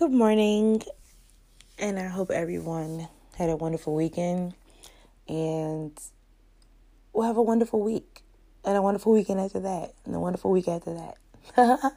[0.00, 0.80] Good morning,
[1.78, 4.54] and I hope everyone had a wonderful weekend
[5.28, 5.92] and
[7.12, 8.22] we'll have a wonderful week
[8.64, 10.94] and a wonderful weekend after that, and a wonderful week after
[11.54, 11.92] that.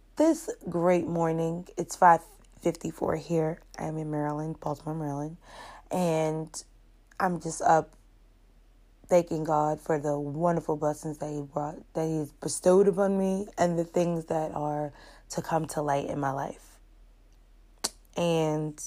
[0.18, 3.58] this great morning, it's 5:54 here.
[3.76, 5.36] I'm in Maryland, Baltimore, Maryland,
[5.90, 6.62] and
[7.18, 7.92] I'm just up
[9.08, 13.76] thanking God for the wonderful blessings that He brought, that He's bestowed upon me, and
[13.76, 14.92] the things that are
[15.30, 16.69] to come to light in my life.
[18.16, 18.82] And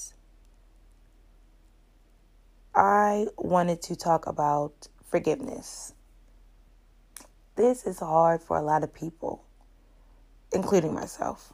[2.74, 5.94] I wanted to talk about forgiveness.
[7.56, 9.44] This is hard for a lot of people,
[10.52, 11.52] including myself.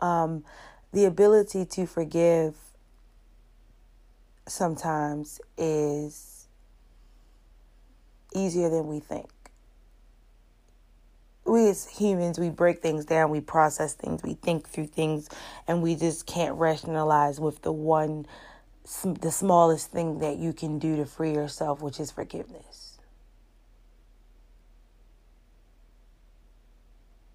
[0.00, 0.44] Um,
[0.92, 2.56] the ability to forgive
[4.48, 6.48] sometimes is
[8.34, 9.30] easier than we think
[11.44, 15.28] we as humans we break things down we process things we think through things
[15.66, 18.26] and we just can't rationalize with the one
[19.04, 22.98] the smallest thing that you can do to free yourself which is forgiveness.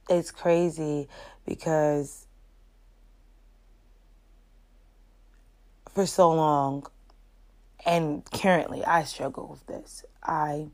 [0.09, 1.07] It's crazy
[1.45, 2.27] because
[5.93, 6.85] for so long
[7.85, 10.67] and currently I struggle with this I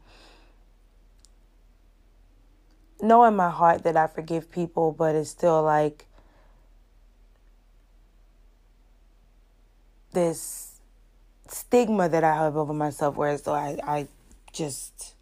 [3.03, 6.05] know in my heart that I forgive people, but it's still like
[10.13, 10.79] this
[11.47, 14.07] stigma that I have over myself, where so I, I
[14.51, 15.15] just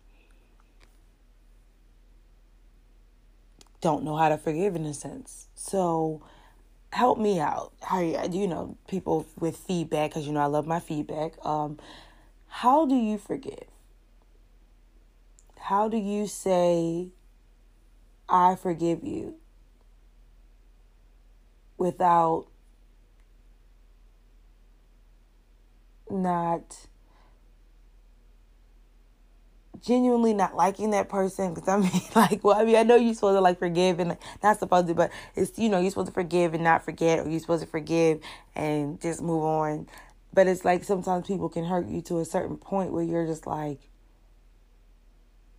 [3.82, 5.48] don't know how to forgive in a sense.
[5.56, 6.22] So
[6.92, 7.74] help me out.
[7.82, 11.34] How you know people with feedback because you know I love my feedback.
[11.46, 11.80] Um,
[12.48, 13.66] how do you forgive?
[15.58, 17.09] How do you say
[18.32, 19.36] I forgive you
[21.78, 22.48] without
[26.12, 26.88] not
[29.81, 31.53] genuinely not liking that person?
[31.53, 34.18] Because I mean like well I mean I know you're supposed to like forgive and
[34.44, 37.30] not supposed to but it's you know you're supposed to forgive and not forget or
[37.30, 38.22] you're supposed to forgive
[38.56, 39.88] and just move on.
[40.34, 43.46] But it's like sometimes people can hurt you to a certain point where you're just
[43.48, 43.80] like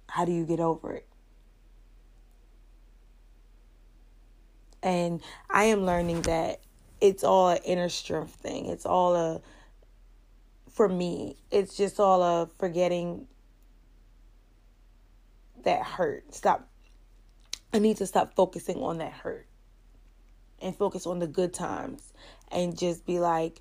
[0.09, 1.07] how do you get over it
[4.83, 6.61] And I am learning that
[7.01, 8.67] it's all an inner strength thing.
[8.67, 9.41] It's all a,
[10.71, 13.27] for me, it's just all a forgetting
[15.65, 16.35] that hurt.
[16.35, 16.69] Stop.
[17.73, 19.47] I need to stop focusing on that hurt
[20.61, 22.13] and focus on the good times
[22.51, 23.61] and just be like,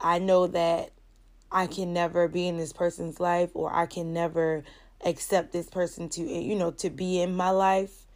[0.00, 0.90] I know that
[1.52, 4.64] I can never be in this person's life or I can never
[5.04, 8.06] accept this person to, you know, to be in my life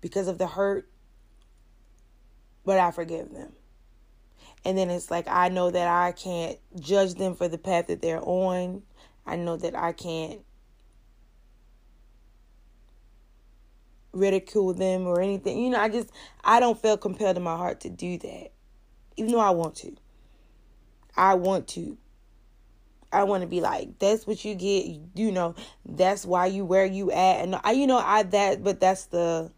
[0.00, 0.88] because of the hurt
[2.64, 3.52] but I forgive them.
[4.64, 8.00] And then it's like I know that I can't judge them for the path that
[8.00, 8.82] they're on.
[9.26, 10.40] I know that I can't
[14.12, 15.62] ridicule them or anything.
[15.62, 16.10] You know, I just
[16.42, 18.52] I don't feel compelled in my heart to do that.
[19.16, 19.96] Even though I want to.
[21.16, 21.98] I want to.
[23.12, 25.54] I want to be like, that's what you get, you know,
[25.86, 29.52] that's why you where you at and I you know, I that but that's the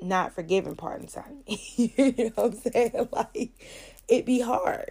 [0.00, 1.60] not forgiving part inside me.
[1.96, 3.08] you know what I'm saying?
[3.12, 3.52] Like
[4.08, 4.90] it'd be hard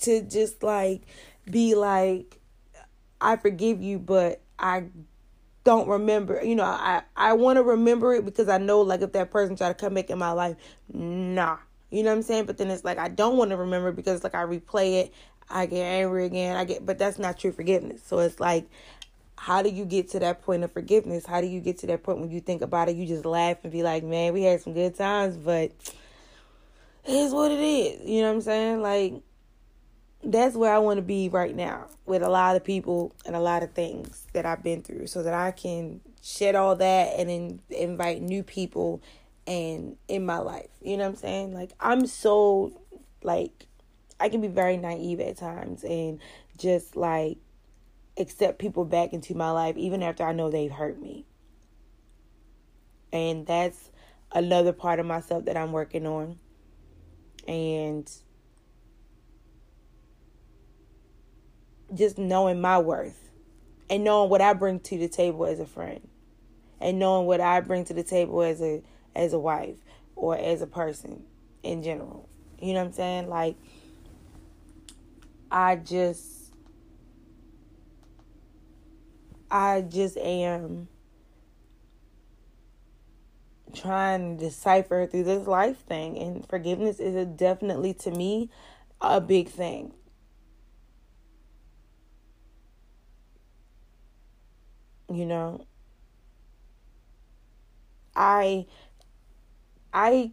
[0.00, 1.02] to just like
[1.50, 2.38] be like
[3.20, 4.84] I forgive you but I
[5.64, 6.42] don't remember.
[6.42, 9.56] You know, I I want to remember it because I know like if that person
[9.56, 10.56] try to come back in my life,
[10.92, 11.58] nah.
[11.90, 12.46] You know what I'm saying?
[12.46, 15.12] But then it's like I don't want to remember because like I replay it,
[15.50, 16.56] I get angry again.
[16.56, 18.02] I get but that's not true forgiveness.
[18.04, 18.68] So it's like
[19.42, 21.26] how do you get to that point of forgiveness?
[21.26, 23.56] How do you get to that point when you think about it, you just laugh
[23.64, 25.72] and be like, man, we had some good times, but
[27.04, 28.08] it is what it is.
[28.08, 28.82] You know what I'm saying?
[28.82, 29.14] Like,
[30.22, 33.40] that's where I want to be right now with a lot of people and a
[33.40, 37.28] lot of things that I've been through so that I can shed all that and
[37.28, 39.02] then invite new people
[39.48, 40.70] and in my life.
[40.80, 41.52] You know what I'm saying?
[41.52, 42.80] Like, I'm so,
[43.24, 43.66] like,
[44.20, 46.20] I can be very naive at times and
[46.56, 47.38] just like
[48.18, 51.24] accept people back into my life even after I know they've hurt me.
[53.12, 53.90] And that's
[54.32, 56.38] another part of myself that I'm working on.
[57.46, 58.10] And
[61.94, 63.30] just knowing my worth
[63.90, 66.08] and knowing what I bring to the table as a friend
[66.80, 68.82] and knowing what I bring to the table as a
[69.14, 69.76] as a wife
[70.16, 71.24] or as a person
[71.62, 72.28] in general.
[72.60, 73.28] You know what I'm saying?
[73.28, 73.56] Like
[75.50, 76.41] I just
[79.52, 80.88] I just am
[83.74, 86.18] trying to decipher through this life thing.
[86.18, 88.50] And forgiveness is definitely, to me,
[89.00, 89.92] a big thing.
[95.12, 95.66] You know,
[98.16, 98.64] I,
[99.92, 100.32] I,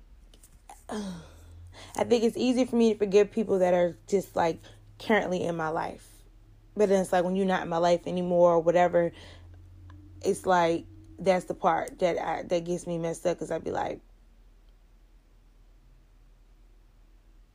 [0.90, 4.62] I think it's easy for me to forgive people that are just like
[4.98, 6.19] currently in my life.
[6.76, 9.12] But then it's like when you're not in my life anymore or whatever,
[10.22, 10.86] it's like
[11.18, 14.00] that's the part that I, that gets me messed up because I'd be like,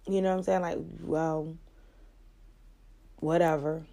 [0.06, 0.60] you know what I'm saying?
[0.62, 1.56] Like, well,
[3.20, 3.84] whatever.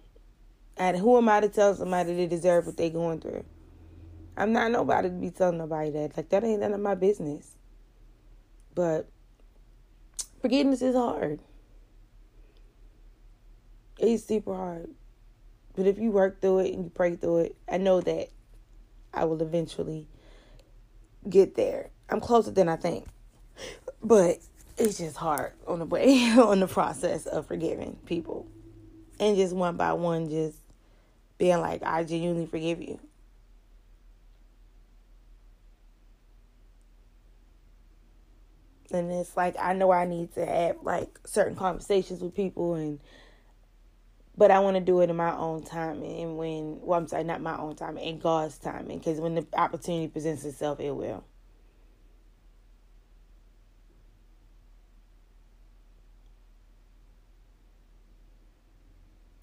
[0.76, 3.44] And who am I to tell somebody they deserve what they're going through?
[4.36, 6.16] I'm not nobody to be telling nobody that.
[6.16, 7.56] Like that ain't none of my business.
[8.74, 9.06] But
[10.40, 11.40] forgiveness is hard.
[13.98, 14.90] It's super hard.
[15.74, 18.28] But if you work through it and you pray through it, I know that
[19.14, 20.06] I will eventually
[21.28, 21.90] get there.
[22.08, 23.06] I'm closer than I think.
[24.02, 24.38] But
[24.76, 28.46] it's just hard on the way, on the process of forgiving people.
[29.18, 30.58] And just one by one, just
[31.38, 32.98] being like, I genuinely forgive you.
[38.90, 43.00] And it's like, I know I need to have like certain conversations with people and
[44.42, 47.22] but I want to do it in my own time and when well I'm sorry
[47.22, 51.22] not my own time in God's timing because when the opportunity presents itself it will.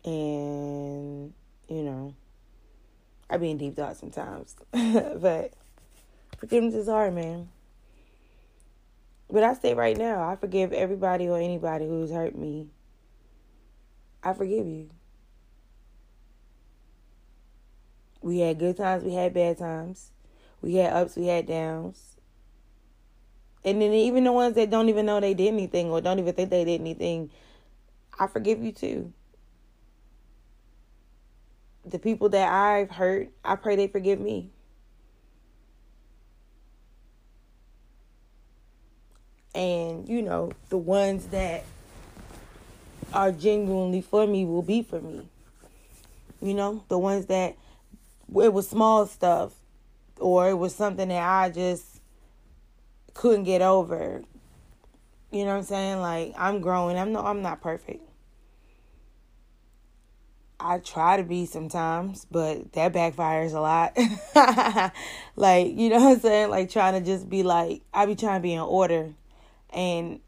[0.03, 1.33] And
[1.69, 2.13] you know
[3.29, 5.53] I be in deep thought sometimes but
[6.39, 7.47] forgiveness is hard man.
[9.31, 12.67] But I say right now I forgive everybody or anybody who's hurt me
[14.23, 14.89] I forgive you.
[18.21, 20.11] We had good times, we had bad times.
[20.61, 22.15] We had ups, we had downs.
[23.63, 26.33] And then even the ones that don't even know they did anything or don't even
[26.33, 27.29] think they did anything,
[28.19, 29.13] I forgive you too.
[31.85, 34.49] The people that I've hurt, I pray they forgive me.
[39.55, 41.63] And, you know, the ones that
[43.13, 45.27] are genuinely for me will be for me.
[46.41, 47.55] You know, the ones that
[48.35, 49.53] it was small stuff
[50.19, 52.01] or it was something that I just
[53.13, 54.21] couldn't get over.
[55.31, 55.99] You know what I'm saying?
[55.99, 56.97] Like I'm growing.
[56.97, 58.03] I'm no I'm not perfect.
[60.61, 63.97] I try to be sometimes, but that backfires a lot.
[65.37, 66.49] like, you know what I'm saying?
[66.49, 69.13] Like trying to just be like I be trying to be in order
[69.71, 70.19] and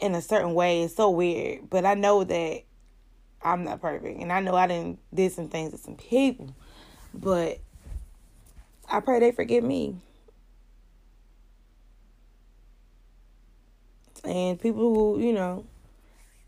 [0.00, 0.82] in a certain way.
[0.82, 2.62] It's so weird, but I know that
[3.42, 6.54] I'm not perfect, and I know I didn't did some things to some people,
[7.14, 7.58] but
[8.88, 9.96] I pray they forgive me.
[14.24, 15.64] And people who, you know,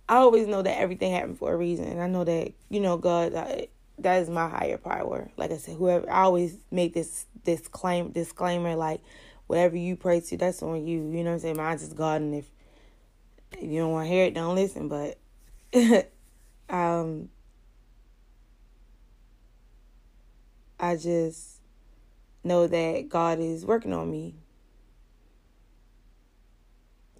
[0.09, 1.87] I always know that everything happened for a reason.
[1.87, 5.31] And I know that, you know, God, that, that is my higher power.
[5.39, 9.01] Like I said, whoever, I always make this, this claim, disclaimer, like,
[9.47, 10.99] whatever you pray to, that's on you.
[10.99, 11.57] You know what I'm saying?
[11.57, 12.21] Mine's just God.
[12.21, 12.45] And if
[13.63, 14.89] if you don't want to hear it, don't listen.
[14.89, 15.19] But
[16.69, 17.29] um,
[20.81, 21.61] I just
[22.43, 24.35] know that God is working on me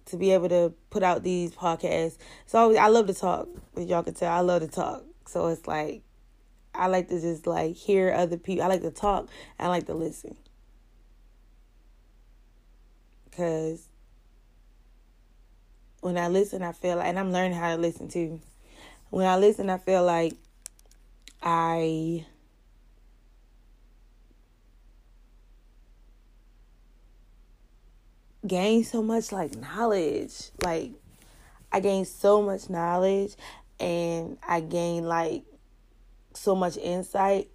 [0.05, 2.17] to be able to put out these podcasts.
[2.45, 3.47] So I love to talk,
[3.77, 4.31] as y'all can tell.
[4.31, 5.03] I love to talk.
[5.25, 6.03] So it's like
[6.75, 8.65] I like to just like hear other people.
[8.65, 9.29] I like to talk.
[9.59, 10.35] I like to listen.
[13.35, 13.87] Cause
[16.03, 18.41] when I listen, I feel like, and I'm learning how to listen too.
[19.09, 20.33] When I listen, I feel like
[21.41, 22.25] I
[28.45, 30.49] gain so much like knowledge.
[30.61, 30.91] Like
[31.71, 33.35] I gain so much knowledge
[33.79, 35.43] and I gain like
[36.33, 37.49] so much insight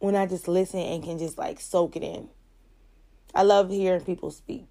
[0.00, 2.28] when I just listen and can just like soak it in.
[3.34, 4.66] I love hearing people speak.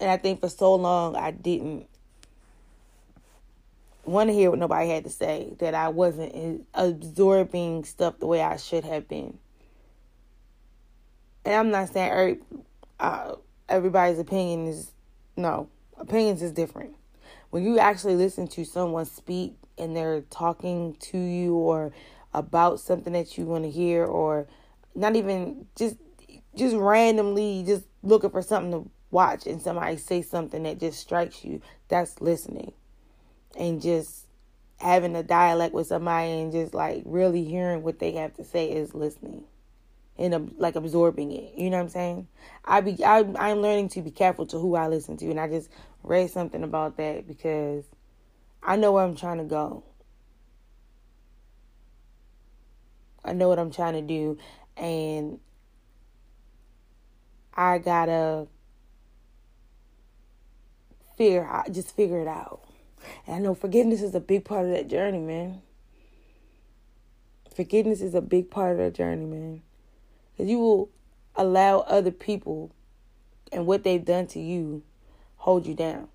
[0.00, 1.86] And I think for so long I didn't
[4.04, 8.42] want to hear what nobody had to say, that I wasn't absorbing stuff the way
[8.42, 9.38] I should have been.
[11.44, 12.38] And I'm not saying every,
[12.98, 13.34] uh,
[13.68, 14.92] everybody's opinion is,
[15.36, 16.96] no, opinions is different.
[17.50, 21.92] When you actually listen to someone speak and they're talking to you or
[22.32, 24.46] about something that you want to hear or
[24.94, 25.96] not even just
[26.54, 31.44] just randomly just looking for something to watch and somebody say something that just strikes
[31.44, 32.72] you, that's listening.
[33.58, 34.26] And just
[34.78, 38.70] having a dialect with somebody and just like really hearing what they have to say
[38.70, 39.44] is listening.
[40.18, 41.54] and like absorbing it.
[41.56, 42.28] You know what I'm saying?
[42.64, 45.48] I be I I'm learning to be careful to who I listen to, and I
[45.48, 45.70] just
[46.02, 47.84] read something about that because
[48.62, 49.84] I know where I'm trying to go.
[53.24, 54.38] I know what I'm trying to do,
[54.76, 55.40] and
[57.54, 58.46] I gotta
[61.20, 62.62] figure just figure it out.
[63.26, 65.60] And I know forgiveness is a big part of that journey, man.
[67.54, 69.60] Forgiveness is a big part of that journey, man.
[70.32, 70.88] Because you will
[71.36, 72.70] allow other people
[73.52, 74.82] and what they've done to you
[75.36, 76.08] hold you down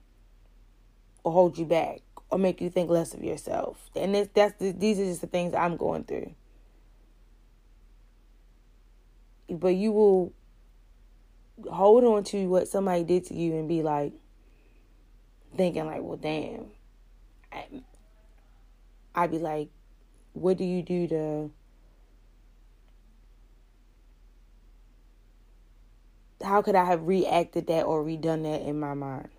[1.24, 3.92] or hold you back or make you think less of yourself.
[3.96, 6.34] And that's, that's these are just the things I'm going through.
[9.52, 10.34] But you will
[11.70, 14.12] hold on to what somebody did to you and be like,
[15.56, 16.68] thinking like, well, damn.
[17.52, 17.66] I,
[19.16, 19.70] I'd be like,
[20.34, 21.52] what do you do to
[26.44, 29.30] how could I have reacted that or redone that in my mind?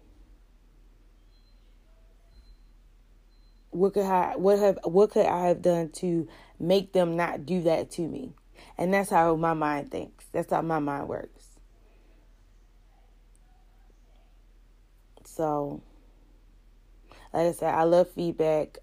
[3.71, 6.27] What could I what have what could I have done to
[6.59, 8.33] make them not do that to me?
[8.79, 10.25] And that's how my mind thinks.
[10.33, 11.51] That's how my mind works.
[15.25, 15.83] So
[17.37, 18.71] like I said, I love feedback.